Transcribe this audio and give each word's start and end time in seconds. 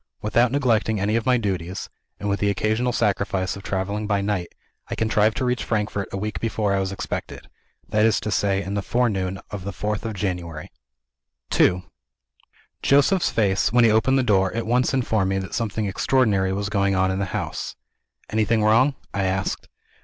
Without 0.23 0.51
neglecting 0.51 0.99
any 0.99 1.15
of 1.15 1.27
my 1.27 1.37
duties 1.37 1.87
(and 2.19 2.27
with 2.27 2.39
the 2.39 2.49
occasional 2.49 2.91
sacrifice 2.91 3.55
of 3.55 3.61
traveling 3.61 4.07
by 4.07 4.19
night), 4.19 4.47
I 4.89 4.95
contrived 4.95 5.37
to 5.37 5.45
reach 5.45 5.63
Frankfort 5.63 6.07
a 6.11 6.17
week 6.17 6.39
before 6.39 6.73
I 6.73 6.79
was 6.79 6.91
expected 6.91 7.47
that 7.87 8.03
is 8.03 8.19
to 8.21 8.31
say, 8.31 8.63
in 8.63 8.73
the 8.73 8.81
forenoon 8.81 9.39
of 9.51 9.63
the 9.63 9.71
fourth 9.71 10.03
of 10.03 10.15
January. 10.15 10.71
II 11.55 11.83
Joseph's 12.81 13.29
face, 13.29 13.71
when 13.71 13.83
he 13.83 13.91
opened 13.91 14.17
the 14.17 14.23
door, 14.23 14.51
at 14.55 14.65
once 14.65 14.91
informed 14.91 15.29
me 15.29 15.37
that 15.37 15.53
something 15.53 15.85
extraordinary 15.85 16.51
was 16.51 16.69
going 16.69 16.95
on 16.95 17.11
in 17.11 17.19
the 17.19 17.25
house. 17.25 17.75
"Anything 18.31 18.63
wrong?" 18.63 18.95
I 19.13 19.25
asked. 19.25 19.67